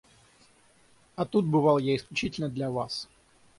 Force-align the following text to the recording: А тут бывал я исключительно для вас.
А 1.15 1.25
тут 1.25 1.45
бывал 1.45 1.77
я 1.77 1.95
исключительно 1.95 2.49
для 2.49 2.71
вас. 2.71 3.07